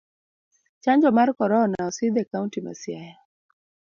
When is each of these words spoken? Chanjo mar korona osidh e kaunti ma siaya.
Chanjo 0.83 1.09
mar 1.17 1.29
korona 1.39 1.79
osidh 1.89 2.19
e 2.21 2.23
kaunti 2.31 2.59
ma 2.65 2.73
siaya. 2.81 3.15